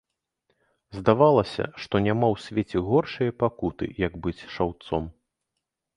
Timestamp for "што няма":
1.83-2.27